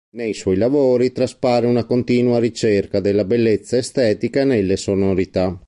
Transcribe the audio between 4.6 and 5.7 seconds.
sonorità.